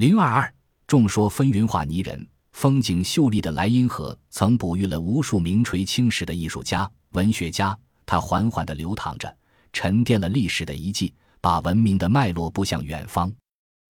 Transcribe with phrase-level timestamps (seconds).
[0.00, 0.54] 零二二，
[0.86, 7.78] 众说纷纭画泥人，风景秀丽的莱茵河曾哺育了无数名垂青史的艺术家、文学家。
[8.06, 9.36] 它缓缓地流淌着，
[9.74, 13.30] 沉淀了历史的遗迹，把文明的脉络布向远方。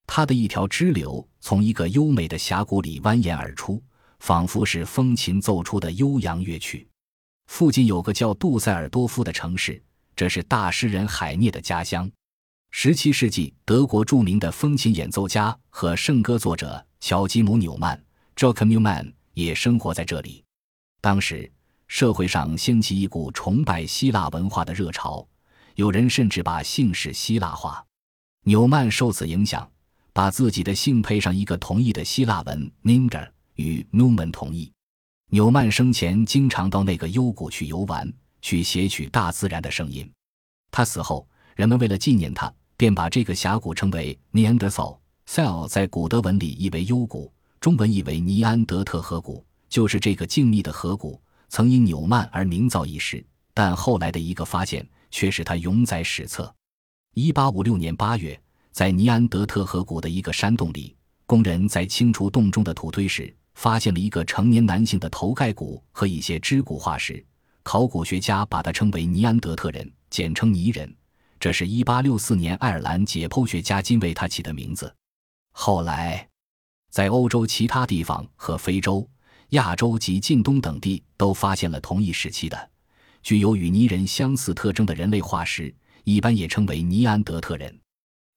[0.04, 3.80] 它的一条支流从一个优美的峡谷里蜿蜒而出，
[4.18, 6.88] 仿佛是风琴奏出的悠扬乐曲。
[7.46, 9.80] 附近有个叫杜塞尔多夫的城市，
[10.16, 12.10] 这是大诗人海涅的家乡。
[12.72, 18.00] 十七世纪，德国著名的风琴演奏家和圣歌作者乔吉姆·纽曼
[18.36, 20.42] （Joachim Neumann） 也生活在这里。
[21.00, 21.50] 当时，
[21.88, 25.26] 社会上掀起一股崇拜希腊文化的热潮，
[25.74, 27.84] 有人甚至把姓氏希腊化。
[28.44, 29.70] 纽曼受此影响，
[30.12, 34.72] 把自己的姓配上一个同义的希腊文 “ninger”，与 Newman 同义。
[35.30, 40.10] 纽曼生前经常到那个幽谷去游玩，去撷取大自然的声音。
[40.70, 42.50] 他死后，人们为了纪念他。
[42.80, 44.96] 便把这个峡谷称为 Neanderthal。
[45.28, 47.30] Cell 在古德文里意为幽谷，
[47.60, 53.22] 中文意为尼安德特河谷，就是这个静谧的河谷曾因纽曼而名噪一时。
[53.52, 56.50] 但后来的一个发现却使他永载史册。
[57.12, 58.40] 一八五六年八月，
[58.72, 67.22] 在尼安德特河谷的一个山洞里，工人在清除洞中的土堆时，发现了一个成年男性的头盖骨和一些肢骨化石。
[67.62, 70.90] 考古学家把它称为尼安德特人，简称尼人。
[71.40, 74.94] 这是一八六四年爱尔兰解剖学家金为他起的名字。
[75.52, 76.28] 后来，
[76.90, 79.08] 在欧洲其他地方和非洲、
[79.50, 82.70] 亚洲及近东等地都发现了同一时期的、
[83.22, 85.74] 具有与泥人相似特征的人类化石，
[86.04, 87.74] 一般也称为尼安德特人。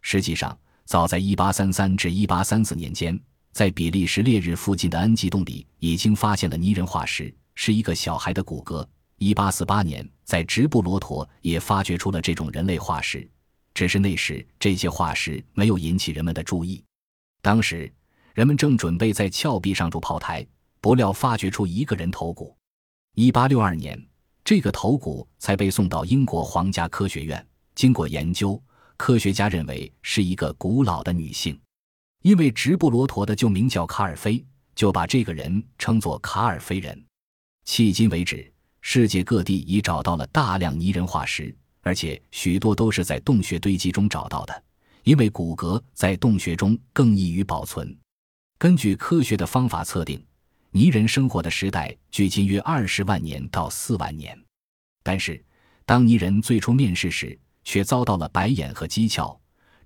[0.02, 3.20] 实际上，早在一八三三至一八三四年间，
[3.52, 8.88] 在比利时烈日附近的恩吉洞里已经发现了泥人化石，是一个小孩的骨骼。
[9.24, 13.26] 一八四八年，在直布罗陀也发掘出了这种人类化石，
[13.74, 16.84] 只是那时这些化石没有引起人们的注意。
[17.42, 17.90] 当时
[18.34, 20.46] 人们正准备在峭壁上筑炮台，
[20.82, 22.54] 不料发掘出一个人头骨。
[23.16, 23.98] 一八六二年，
[24.44, 27.48] 这个头骨才被送到英国皇家科学院。
[27.76, 28.62] 经过研究，
[28.98, 31.58] 科学家认为是一个古老的女性，
[32.24, 34.46] 因为直布罗陀的就名叫卡尔菲，
[34.76, 37.02] 就把这个人称作卡尔菲人。
[37.66, 38.53] 迄今为止。
[38.86, 44.64] 世界各地已找到了大量泥人化石，而且许多都是在洞穴堆积中找到的，
[45.04, 47.98] 因为骨骼在洞穴中更易于保存。
[48.58, 50.22] 根据科学的方法测定，
[50.72, 54.38] 泥人生活的时代距今约二十万年到四万年。
[55.02, 55.42] 但是，
[55.86, 59.36] 当泥人最初面世时，却遭到了白眼和讥诮。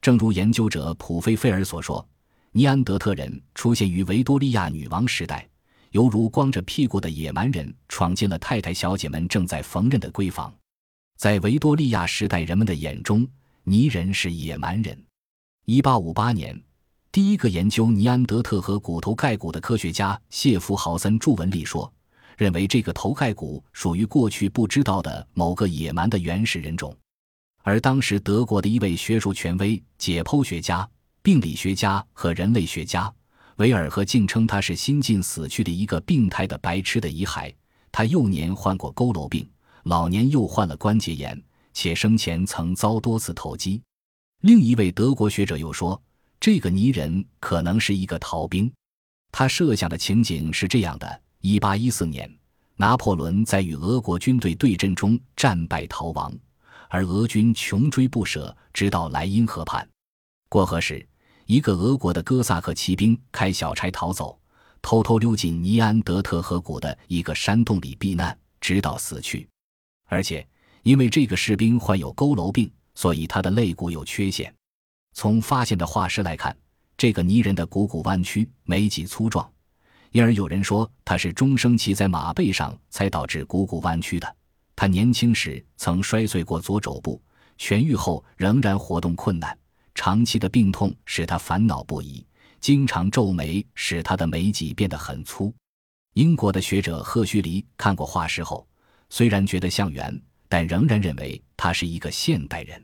[0.01, 2.05] 正如研究者普菲菲尔所说，
[2.51, 5.47] 尼安德特人出现于维多利亚女王时代。
[5.91, 10.53] 犹如光着屁股的野蛮人闯进了太太小姐们正在缝纫的闺房。
[11.17, 13.27] 在维多利亚时代人们的眼中，
[13.63, 15.01] 泥人是野蛮人。
[15.65, 16.61] 一八五八年，
[17.11, 21.91] 第一个研究尼安德特和骨头盖骨的科学家谢弗豪森著文里说，
[22.37, 26.95] 认为这个头盖骨属于过去不知道的某个野蛮的原始人种。
[27.63, 30.87] 而当时德国的一位学术权威、解剖学家、
[31.21, 33.11] 病理学家和人类学家。
[33.57, 37.53] 维尔和竟称他是新近死去的一个病态的白痴的遗骸。
[37.91, 39.47] 他幼年患过佝偻病，
[39.83, 41.41] 老年又患了关节炎，
[41.73, 43.81] 且生前曾遭多次投机。
[44.41, 45.99] 另一位德国学者又说，
[46.39, 48.71] 这个泥人可能是一个逃兵。
[49.31, 52.31] 他设想的情景是这样的：一八一四年，
[52.75, 56.31] 拿破仑在与俄国军队对阵中战败逃亡，
[56.89, 59.87] 而俄军穷追不舍，直到莱茵河畔。
[60.47, 61.03] 过河时。
[61.47, 64.37] 一个俄国的哥萨克骑兵开小差逃走，
[64.81, 69.47] 偷偷溜进尼安德特河谷的一个山洞里避难，直到死去。
[70.09, 70.45] 而且，
[70.83, 74.53] 因为这个士兵患有佝偻病，所以他的肋骨有缺陷。
[75.13, 76.55] 从发现的化石来看，
[76.97, 79.49] 这个泥人的股骨弯曲，眉脊粗壮，
[80.11, 84.35] 因而有人说他是终生骑在马背上才导致股骨弯曲的。
[84.75, 87.21] 他年轻时曾摔碎过左肘部，
[87.57, 89.57] 痊愈后仍然活动困难。
[89.97, 92.23] 长期的病痛使他烦恼不已，
[92.61, 95.51] 经常皱眉，使他的眉脊变得很粗。
[96.13, 98.65] 英国的学者赫胥黎看过化石后，
[99.09, 102.79] 虽然觉得像猿，但仍然认为他是一个现代人。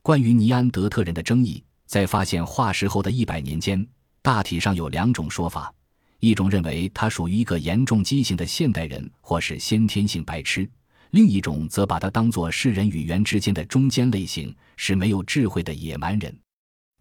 [0.00, 3.84] 关于尼安德特人的争议，在发现化石后的一百年间，
[4.22, 5.74] 大体上有两种说法：
[6.20, 10.64] 一种认为他属于一个严重畸形的现代人，或是先天性白痴；
[11.10, 16.32] 另一种则把他当作是人与猿之间的中间类型，是没有智慧的野蛮人。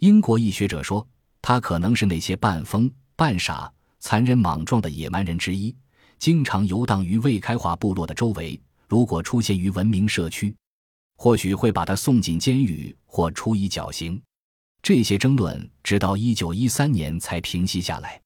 [0.03, 1.07] 英国一学者说，
[1.41, 3.71] 他可能是那些半疯半傻、
[4.01, 5.73] 残忍莽撞的野蛮人之一，
[6.19, 8.61] 经常游荡于未开化部落的周围。
[8.89, 10.53] 如果出现于文明社区，
[11.15, 14.21] 或许会把他送进监狱或处以绞刑。
[14.81, 18.19] 这些争论直到一九一三年才平息下来。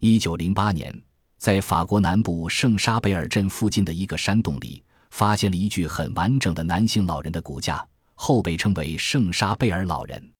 [0.00, 0.94] 一九零八年，
[1.38, 7.82] 在法国南部圣沙贝尔镇附近的一个山洞里，发现了一具很完整的男性老人的骨架，
[8.12, 10.33] 后被称为圣沙贝尔老人。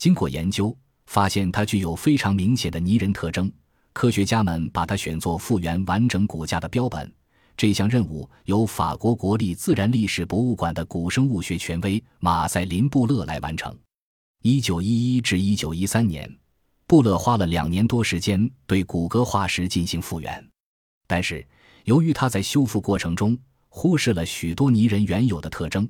[0.00, 0.74] 经过研究，
[1.08, 3.52] 发现它具有非常明显的泥人特征。
[3.92, 7.12] 科学家们把它选作复原完整骨架的标本。
[7.54, 13.78] 这项任务由法国国立自然历史博物馆的古生物学权威马塞林·布勒来完成。
[14.40, 16.34] 一九一一至一九一三年，
[16.86, 20.42] 布勒花了两年多时间对骨骼化石进行复原，
[21.06, 21.46] 但是
[21.84, 23.36] 由于他在修复过程中
[23.68, 25.86] 忽视了许多泥人原有的特征，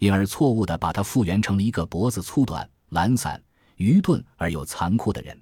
[0.00, 3.40] 因而错误地把它复原成了一个脖子粗短、懒散、
[3.82, 5.36] 愚钝而又残酷的人。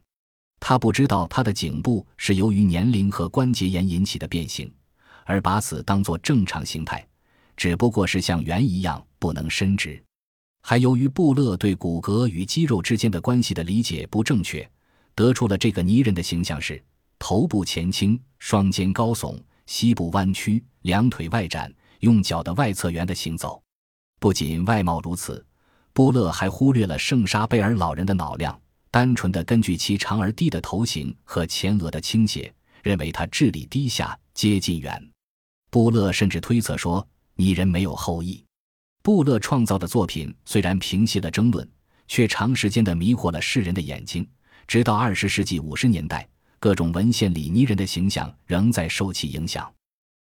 [0.59, 4.73] 他不知道他的颈部是由于年龄和关节炎引起的变形，
[5.25, 7.07] 而把此当作正常形态，
[7.57, 10.03] 只不过是像猿一样不能伸直。
[10.63, 14.69] 还由于布勒对骨骼与肌肉之间的关系的理解不正确，
[15.15, 16.83] 得出了这个泥人的形象是：
[17.19, 23.63] 头部前倾，双肩高耸，膝部弯曲，两腿外展，用脚的外侧缘的行走。
[24.19, 25.43] 不仅外貌如此，
[26.01, 28.59] 布勒还忽略了圣沙贝尔老人的脑量。
[28.91, 32.51] 单纯的根据其长而低的头型和前额的倾斜，
[32.83, 35.11] 认为他智力低下，接近猿。
[35.71, 38.43] 布勒甚至推测说，拟人没有后裔。
[39.03, 41.71] 布勒创造的作品虽然平息了争论，
[42.09, 44.27] 却长时间的迷惑了世人的眼睛。
[44.67, 46.27] 直到二十世纪五十年代，
[46.59, 49.71] 各种文献里泥人的形象仍在受其影响。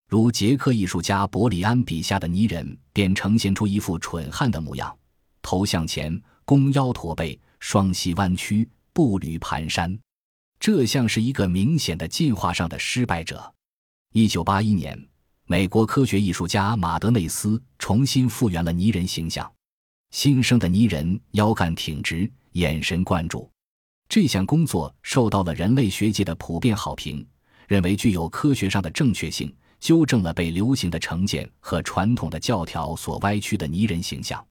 [0.07, 4.95] 如捷克艺术家伯里安笔下的泥人，便呈现出一副蠢汉的模样，
[5.43, 7.39] 头向前，弓腰驼背。
[7.59, 9.97] 双膝弯曲，步履蹒跚，
[10.59, 13.53] 这像是一个明显的进化上的失败者。
[14.11, 15.01] 一九八一年，
[15.45, 19.49] 美国科学艺术家马德内斯重新复原了泥人形象。
[20.11, 23.49] 新生的泥人腰杆挺直，眼神灌注。
[24.09, 27.25] 这项工作受到了人类学界的普遍好评，
[27.69, 34.45] 认为具有科学上的正确性，纠正了被流行的成见和传统的教条所歪曲的泥人形象。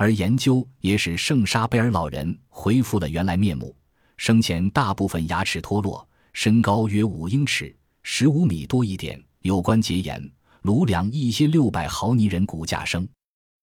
[0.00, 3.76] 而研究也使圣沙贝尔老人恢复了原来面目，
[4.16, 10.18] 生前大部分牙齿脱落，身高约五英尺，十五米多一点，有关节炎，
[10.62, 13.06] 颅梁一些六百毫泥人骨架生。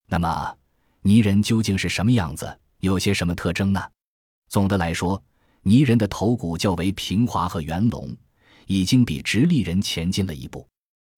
[0.08, 0.56] 那么，
[1.02, 2.56] 泥人究竟是什么样子？
[2.82, 3.82] 有些什么特征呢？
[4.48, 5.20] 总的来说，
[5.64, 8.16] 泥人的头骨较为平滑和圆隆，
[8.68, 10.68] 已经比直立人前进了一步。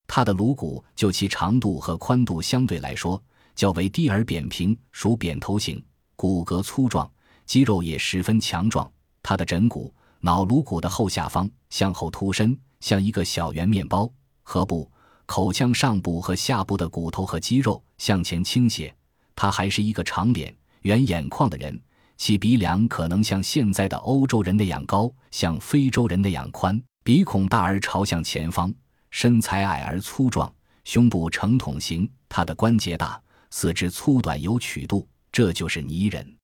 [0.07, 3.21] 他的颅骨就其长度和宽度相对来说。
[3.59, 5.83] 较为低而扁平，属扁头型，
[6.15, 7.11] 骨骼粗壮，
[7.45, 8.89] 肌肉也十分强壮。
[9.21, 14.09] 它的枕骨、脑颅骨的后下方向后凸伸，像一个小圆面包；
[14.45, 14.89] 颌部、
[15.25, 18.95] 口腔上部和下部的骨头和肌肉向前倾斜。
[19.35, 21.77] 他还是一个长脸、圆眼眶的人，
[22.15, 28.73] 其鼻梁可能像现在的欧洲人那样高，像非洲人那样宽，鼻孔大而朝向前方，
[29.11, 30.49] 身材矮而粗壮，
[30.85, 32.09] 胸部呈筒形。
[32.29, 33.21] 他的关节大。
[33.51, 36.37] 四肢粗短有曲度，这就是泥人。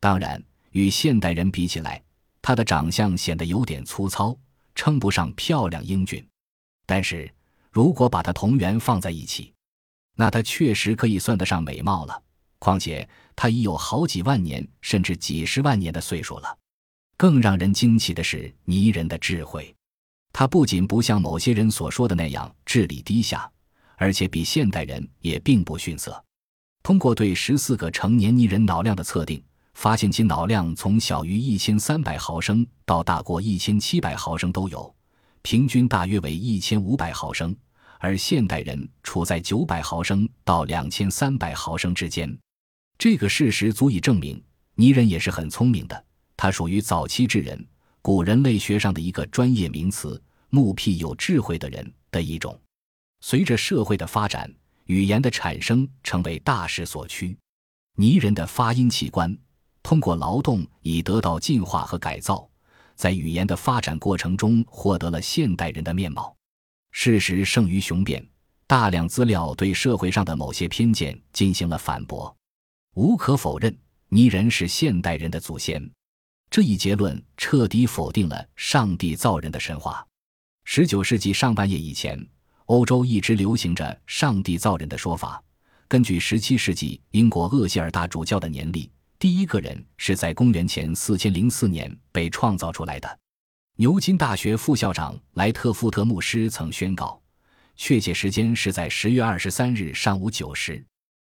[0.00, 2.02] 当然，与现代人比起来，
[2.42, 4.36] 他的长相显得有点粗糙，
[4.74, 6.26] 称不上漂亮英俊。
[6.86, 7.30] 但是，
[7.70, 9.52] 如果把他同源放在一起，
[10.16, 12.22] 那他确实可以算得上美貌了。
[12.58, 16.58] 况且，他已有好几万年，甚至几十万年的岁数了。
[17.16, 19.74] 更让人惊奇的是，泥人的智慧。
[20.32, 23.50] 他不仅不像某些人所说的那样智力低下，
[23.96, 26.24] 而且比现代人也并不逊色。
[26.84, 34.94] 通过对十四个成年泥人脑量的测定，发现其脑量从小于一千三百毫升到大过一千七百毫升都有，
[35.40, 37.56] 平均大约为一千五百毫升，
[37.98, 42.38] 而现代人处在九百毫升到两千三百毫升之间。
[42.98, 44.38] 这个事实足以证明，
[44.74, 46.04] 泥人也是很聪明的。
[46.36, 47.66] 他属于早期智人，
[48.02, 52.60] 古人类学上的一个专业名词——目辟有智慧的人的一种。
[53.22, 54.54] 随着社会的发展。
[54.84, 57.36] 语言的产生成为大势所趋，
[57.96, 59.36] 泥人的发音器官
[59.82, 62.48] 通过劳动已得到进化和改造，
[62.94, 66.36] 在语言的发展过程中获得了现代人的面貌。
[66.92, 68.26] 事实胜于雄辩，
[68.66, 72.34] 大量资料对社会上的某些偏见进行了反驳。
[72.94, 73.76] 无可否认，
[74.10, 75.90] 泥人是现代人的祖先。
[76.50, 80.06] 这一结论彻底否定了上帝造人的神话。
[80.64, 82.28] 十九世纪上半叶以前。
[82.66, 85.42] 欧洲一直流行着“上帝造人”的说法。
[85.86, 93.18] 根据17世纪英国厄齐尔大主教的年历，第一个人是在公元前4004年被创造出来的。
[93.76, 97.20] 牛津大学副校长莱特福特牧师曾宣告，
[97.76, 100.82] 确切时间是在10月23日上午9时。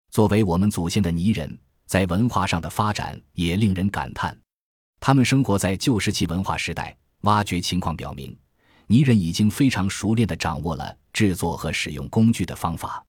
[0.09, 4.37] 作为我们祖先的泥人，在文化上的发展也令人感叹。
[4.99, 8.37] 他们生活在旧石器文化时代，挖掘情况表明，
[8.91, 13.01] 泥人已经非常熟练地掌握了制作和使用工具的方法。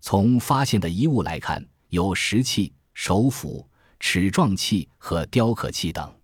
[0.00, 3.68] 从发现的遗物来看，有石器、手斧、
[3.98, 6.14] 齿状器和雕刻器等。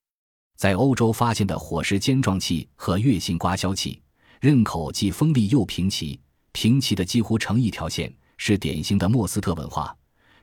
[0.57, 4.01] 在欧洲发现的火石尖状器和月形刮削器，
[4.41, 6.21] 刃口既锋利又平齐，
[6.53, 9.97] 平齐的几乎成一条线，是典型的莫斯特文化。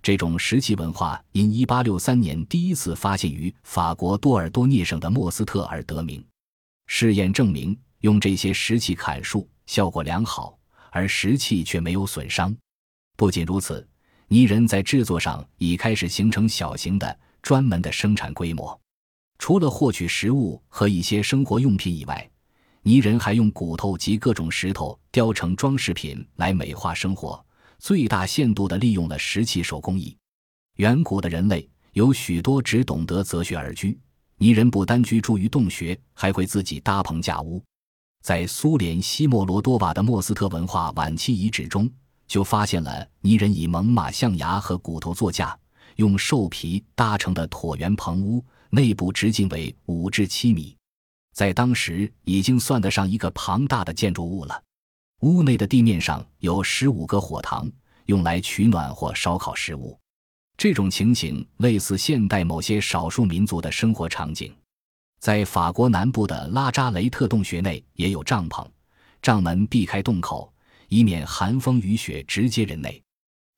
[0.04, 6.22] 这种石器文化因1863年第一次发现于法国多尔多涅省的莫斯特而得名。
[6.88, 10.58] 试验证明，用这些石器砍树效果良好，
[10.92, 12.56] 而石器却没有损伤。
[13.18, 13.86] 不仅如此，
[14.28, 18.80] 泥人在制作上已开始形成小型的、专门的生产规模。
[19.38, 22.30] 除了获取食物和一些生活用品以外，
[22.82, 27.44] 泥人还用骨头及各种石头雕成装饰品来美化生活。
[27.78, 30.16] 最大限度地利用了石器手工艺。
[30.76, 33.98] 远古的人类有许多只懂得择穴而居，
[34.38, 37.64] 泥人不单居住于洞穴，还会自己搭棚架屋。
[38.22, 41.90] 在苏联西莫罗多瓦的莫斯特文化晚期遗址中，
[42.28, 45.58] 就发现了泥人以猛犸象牙和骨头作架，
[45.96, 50.76] 用兽皮搭成的椭圆棚屋，内部直径为五至七米，
[51.34, 54.62] 在当时已经算得上一个庞大的建筑物了。
[55.22, 57.70] 屋内的地面上有十五个火塘，
[58.06, 59.98] 用来取暖或烧烤食物。
[60.56, 64.54] 这种情形类似现代某些少数民族的生活场景。
[65.20, 68.66] 在法国南部的拉扎雷特洞穴内也有帐篷，
[69.22, 70.52] 帐门避开洞口，
[70.88, 73.02] 以免寒风雨雪直接人内。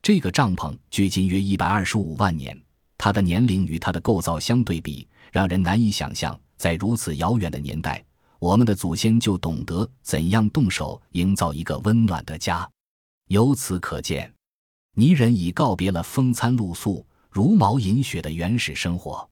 [0.01, 2.59] 这个帐篷距今约一百二十五万年，
[2.97, 8.03] 它的年龄与它的构造相对比，让人难以想象，在如此遥远的年代。
[8.39, 12.67] 我们的祖先就懂得怎样动手营造一个温暖的家，
[13.27, 14.33] 由此可见，
[14.95, 19.29] 泥人已告别了风餐露宿、茹毛饮血的原始生活。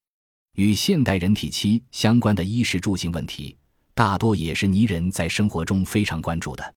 [0.60, 3.56] 与现代人体期相关的衣食住行问题，
[3.94, 6.76] 大多也是泥人在生活中非常关注的。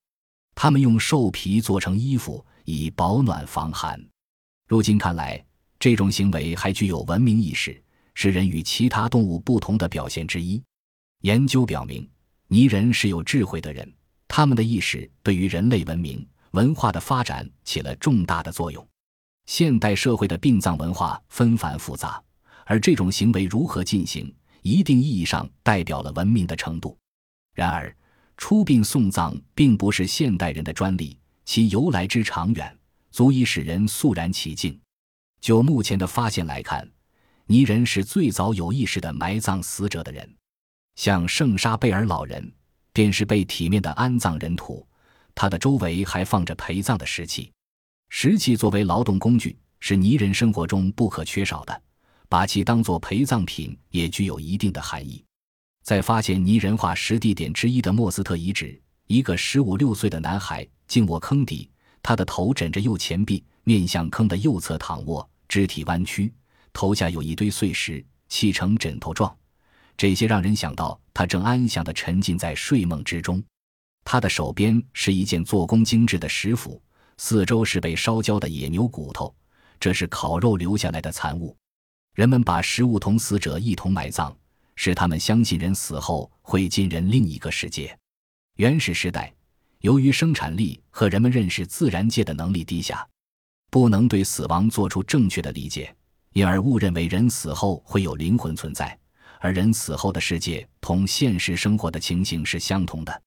[0.55, 4.01] 他们用兽皮做成衣服，以保暖防寒。
[4.69, 5.43] 如今看来，
[5.77, 7.77] 这种行为还具有文明意识，
[8.13, 10.63] 是人与其他动物不同的表现之一。
[11.23, 12.09] 研究表明。
[12.47, 13.91] 泥人是有智慧的人，
[14.29, 18.87] 他们的意识对于人类文明文化的发展起了重大的作用。
[19.45, 22.23] 现代社会的殡葬文化纷繁复杂，
[22.65, 26.97] 而这种行为如何进行，一定意义上代表了文明的程度。
[27.53, 27.95] 然而，
[28.37, 32.77] 出殡送葬并不是现代人的专利，其由来之长远，
[33.11, 34.79] 足以使人肃然起敬。
[35.39, 36.89] 就目前的发现来看，
[37.45, 40.27] 泥人是最早有意识的埋葬死者的人。
[40.95, 42.51] 像圣沙贝尔老人，
[42.93, 44.87] 便是被体面的安葬人土，
[45.35, 47.51] 他的周围还放着陪葬的石器。
[48.09, 51.81] 石器作为劳动工具，是泥人生活中不可缺少的，
[52.33, 55.23] 把其当作陪葬品也具有一定的含义。
[55.83, 61.69] 在发现泥人化石地点之一的莫斯特遗址，一个十五六岁的男孩静卧坑底，
[62.01, 66.33] 他的头枕着右前臂，面向坑的右侧躺卧，肢体弯曲，
[66.73, 69.31] 头下有一堆碎石砌成枕头状。
[69.95, 73.43] 这些让人想到他正安详地沉浸在睡梦之中。
[74.03, 76.81] 他的手边是一件做工精致的石斧，
[77.15, 79.31] 四周是被烧焦的野牛骨头，
[79.79, 81.55] 这是烤肉留下来的残物。
[82.13, 84.35] 人们把食物同死者一同埋葬，
[84.75, 87.97] 使他们相信人死后会进人另一个世界。
[88.57, 89.33] 原始时代，
[89.79, 93.07] 由于生产力和人们认识自然界的能力低下，
[93.71, 95.95] 不能对死亡做出正确的理解，
[96.33, 98.97] 因而误认为人死后会有灵魂存在。
[99.39, 103.21] 而人死后的世界同现实生活的情形是相同的，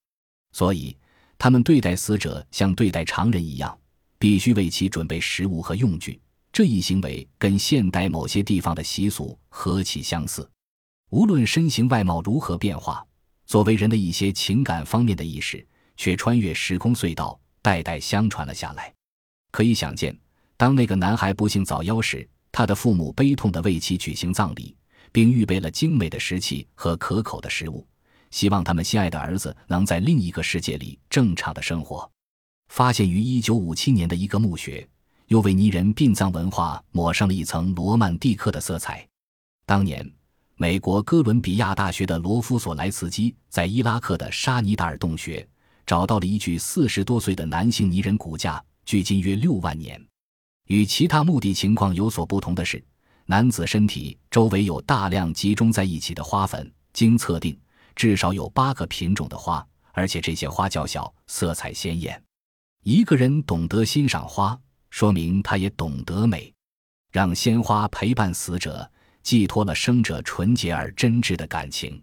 [0.53, 0.97] 所以
[1.37, 3.77] 他们对待死者像对待常人一样，
[4.19, 6.19] 必须为其准备食物和用具。
[6.57, 10.51] 这一行为跟现代某些地方的习俗何其相似！
[11.11, 13.07] 无论身形外貌如何变化，
[13.45, 15.63] 作为人的一些情感方面的意识
[15.99, 18.91] 却穿越时空隧道，代代相传了下来。
[19.53, 20.19] 可以想见，
[20.57, 24.75] 当那个男孩不幸早夭时，他的父母悲痛地为其举行葬礼。
[25.13, 27.87] 并预备了精美的石器和可口的食物，
[28.31, 32.11] 希望他们心爱的儿子能在另一个世界里正常的生活。
[32.69, 34.89] 发现于1957年的一个墓穴，
[35.27, 39.07] 又为泥人殡葬文化抹上了一层罗曼蒂克的色彩。
[39.65, 40.09] 当年，
[40.57, 45.47] 美国哥伦比亚大学的罗夫索莱茨基在伊拉克的沙尼达尔洞穴
[45.85, 50.01] 找到了一具四十多岁的男性泥人骨架，距今约六万年。
[50.67, 52.83] 与其他墓地情况有所不同的是。
[53.29, 57.59] 男子身体周围有大量集中在一起的花粉，经测定，
[57.97, 62.23] 至少有八个品种的花，而且这些花较小，色彩鲜艳。
[62.85, 64.57] 一个人懂得欣赏花，
[64.97, 66.51] 说明他也懂得美。
[67.13, 68.91] 让鲜花陪伴死者，
[69.23, 72.03] 寄托了生者纯洁而真挚的感情。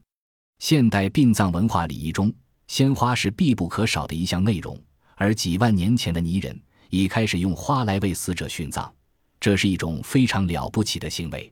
[0.60, 2.32] 现代殡葬文化礼仪中，
[2.68, 4.80] 鲜花是必不可少的一项内容，
[5.16, 6.56] 而几万年前的泥人
[6.92, 8.94] 已开始用花来为死者殉葬，
[9.40, 11.52] 这是一种非常了不起的行为。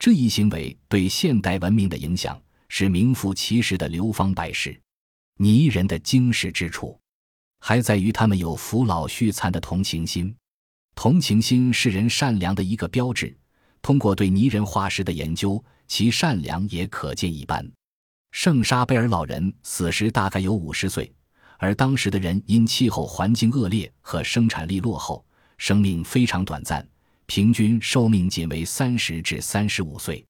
[0.00, 2.36] 这一行为对现代文明的影响
[2.68, 4.76] 是名副其实的流芳百世。
[5.36, 6.98] 泥人的惊世之处，
[7.60, 10.34] 还在于他们有扶老续残的同情心。
[10.94, 13.36] 同情心是人善良的一个标志。
[13.80, 17.68] 通过对泥人化石的研究，其善良也可见一斑。
[18.30, 21.12] 圣沙贝尔老人死时大概有五十岁，
[21.58, 25.24] 而当时的人因气候环境恶劣和生产力落后，
[25.58, 26.86] 生命非常短暂。
[27.26, 30.24] 平均寿命仅为三十至三十五岁，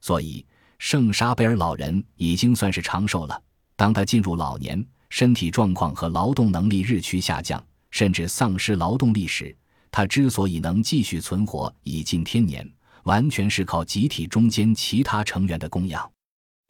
[0.00, 0.44] 所以
[0.78, 3.42] 圣沙贝尔老人已经算是长寿了。
[3.76, 9.56] 当他进入老年，身体状况和劳动能力日趋下降，甚至丧失劳动力时，
[9.90, 12.68] 它之所以能继续存活已近天年，
[13.04, 16.10] 完全是靠集体中间其他成员的供养。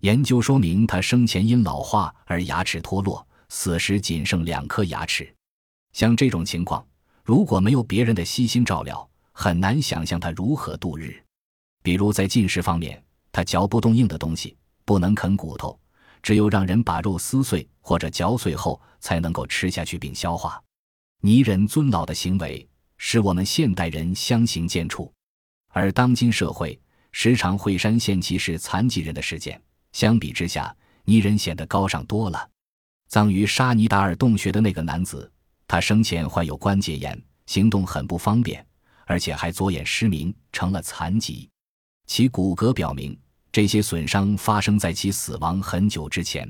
[0.01, 5.31] 研究说明，它生前因老化而牙齿脱落，死时仅剩两颗牙齿。
[5.93, 6.87] 像这种情况，
[7.23, 11.23] 如果没有别人的悉心照料，很难想象它如何度日，
[11.83, 15.79] 比如在进食方面，它嚼不动硬的东西，不能啃骨头，
[16.23, 20.63] 只有让人把肉撕碎或者嚼碎后才能够吃下去并消化。
[21.23, 22.67] 泥人尊老的行为
[23.03, 25.11] 使我们现代人相形见绌，
[25.69, 26.79] 而当今社会
[27.13, 29.61] 时常会删献其是残疾人的事件，
[29.93, 30.77] 相比之下，
[31.07, 32.47] 泥人显得高尚多了。
[33.09, 35.33] 葬于沙尼达尔洞穴的那个男子，
[35.67, 38.65] 他生前患有关节炎，行动很不方便。
[39.07, 41.51] 而且还左眼失明，成了残疾。
[42.07, 43.19] 其骨骼表明，
[43.51, 46.49] 这些损伤发生在其死亡很久之前。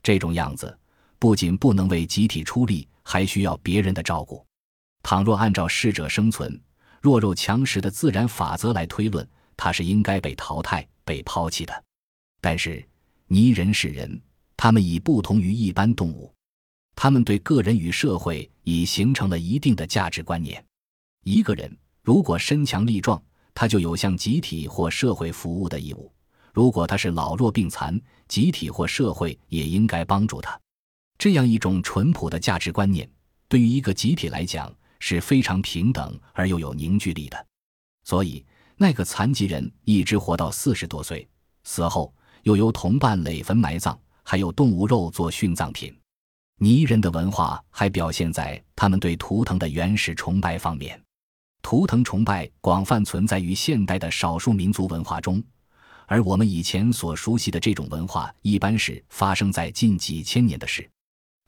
[0.00, 0.78] 这种样子
[1.18, 4.46] 不仅不能为集体出力，还需要别人的照顾。
[5.02, 6.60] 倘若按照适者生存、
[7.00, 9.26] 弱肉强食的自然法则来推论，
[9.56, 11.84] 他是应该被淘汰、被抛弃的。
[12.40, 12.86] 但是，
[13.26, 14.20] 泥人是人，
[14.56, 16.32] 他们已不同于一般动物，
[16.94, 20.64] 他们对个人与社会已形成了一定的价值观念。
[21.24, 21.76] 一个人。
[22.00, 23.22] 如果身强力壮，
[23.52, 26.10] 他就有向集体或社会服务的义务；
[26.54, 30.58] 如果他是老弱病残，集体或社会也应该帮助他。
[31.18, 33.06] 这样一种淳朴的价值观念，
[33.46, 37.46] 对于一个集体来讲是非常平等而又有凝聚力的。
[38.04, 38.44] 所以，
[38.76, 41.28] 那个残疾人一直活到四十多岁，
[41.64, 45.94] 死后又由同伴垒坟埋葬，还有动物肉做殉葬品。
[46.60, 51.00] 泥人的文化还表现在他们对图腾的原始崇拜方面。
[51.62, 55.42] 图腾崇拜广泛存在于现代的少数民族文化中，
[56.06, 60.88] 而我们以前所熟悉的这种文化，一般是发生在近几千年的事。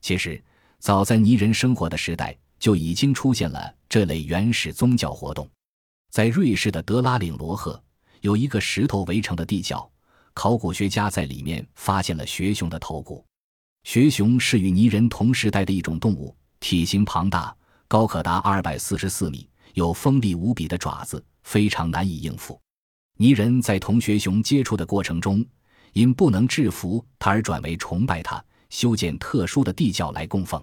[0.01, 0.41] 其实，
[0.79, 5.49] 早在泥人生活的时代，就已经出现了这类原始宗教活动。
[6.11, 7.81] 在瑞士的德拉岭罗赫，
[8.21, 9.89] 有一个石头围成的地窖，
[10.35, 13.25] 考古学家在里面发现了学熊的头骨。
[13.83, 17.55] 学熊是与泥人同时代的一种动物，体型庞大，
[17.87, 19.49] 高可达二百四十四米。
[19.73, 22.61] 有锋利无比的爪子，非常难以应付。
[23.17, 25.43] 泥人在同学熊接触的过程中，
[25.93, 30.61] 因不能制服它而转为崇拜它，修建特殊的地窖来供奉。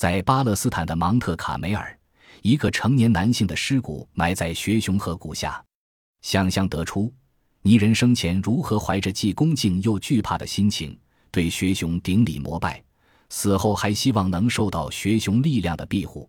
[0.00, 1.94] 在巴勒斯坦的芒特卡梅尔，
[2.40, 5.62] 一个成年男性的尸骨埋在学熊河谷下。
[6.22, 7.12] 想象得出，
[7.60, 10.98] 泥人生前如何怀着既恭敬又惧怕的心情
[11.30, 12.82] 对学熊顶礼膜拜，
[13.28, 16.26] 死后还希望能受到学熊力量的庇护。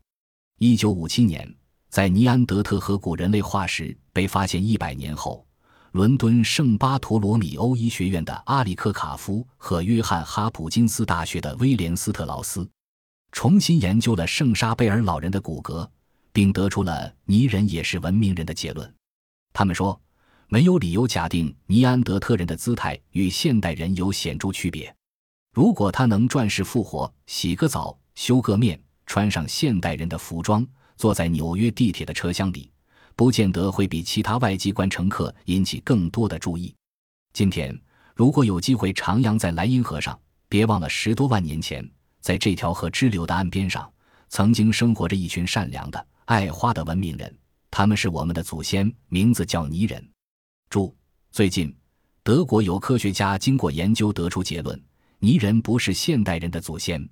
[0.59, 1.49] 一九五七年。
[1.87, 5.45] 在尼安德特河谷人类化石被发现一百年后，
[5.93, 12.69] 伦敦圣巴托罗米欧医学院的阿里克卡夫和约翰哈普金斯大学的威廉斯特劳斯
[13.31, 15.87] 重新研究了圣沙贝尔老人的骨骼，
[16.33, 18.93] 并得出了泥人也是文明人的结论。
[19.53, 19.99] 他们说，
[20.47, 24.93] 没有理由假定尼安德特人的姿态与现代人有显著区别。
[25.53, 30.65] 如果他能转世复活，洗个澡，修个面，穿上现代人的服装。
[30.97, 32.71] 坐在纽约地铁的车厢里，
[33.15, 36.75] 不见得会比其他外籍观乘客引起更多的注意。
[37.33, 37.75] 今天，
[38.13, 41.89] 如果有机会徜徉在莱茵河上，别忘了十多万年前，
[42.21, 43.91] 在这条河支流的岸边上，
[44.29, 47.37] 曾经生活着一群善良的、爱花的文明人。
[47.69, 50.07] 他们是我们的祖先，名字叫泥人。
[50.69, 50.95] 注：
[51.31, 51.75] 最近，
[52.23, 54.81] 德国有科学家经过研究得出结论：
[55.19, 57.05] 泥人不是现代人的祖先。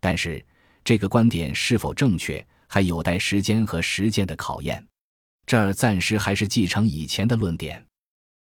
[0.00, 0.44] 但是，
[0.84, 2.46] 这个观点是否正确？
[2.66, 4.84] 还有待时间和实践的考验，
[5.46, 7.84] 这儿暂时还是继承以前的论点。